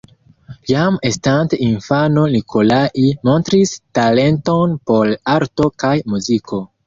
Jam 0.69 0.95
estante 1.09 1.59
infano 1.65 2.23
Nikolai 2.35 3.03
montris 3.29 3.75
talenton 3.99 4.75
por 4.93 5.11
arto 5.37 5.71
kaj 5.85 5.95
muziko. 6.15 6.63